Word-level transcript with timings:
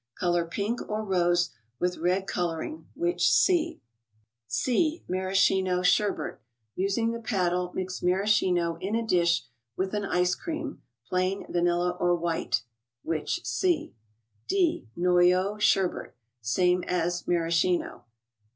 Color 0.17 0.45
pink 0.47 0.89
or 0.89 1.05
rose, 1.05 1.51
with" 1.77 1.97
Red 1.99 2.25
Coloring," 2.25 2.87
which 2.95 3.29
see. 3.31 3.81
C— 4.47 5.03
MARASCHINO 5.07 5.83
SHERBET. 5.83 6.39
Using 6.75 7.11
the 7.11 7.19
paddle, 7.19 7.71
mix 7.75 8.01
Maraschino 8.01 8.77
in 8.81 8.95
a 8.95 9.05
dish 9.05 9.43
with 9.77 9.93
an 9.93 10.03
ice 10.03 10.33
cream, 10.33 10.81
Plain, 11.07 11.45
Vanilla, 11.47 11.91
or" 11.99 12.15
White," 12.15 12.63
which 13.03 13.45
see. 13.45 13.93
D. 14.47 14.87
—NOYAUX 14.97 15.61
SHERBET. 15.61 16.15
(Same 16.41 16.83
as 16.87 17.21
"Maras¬ 17.27 17.59
chino.") 17.61 18.05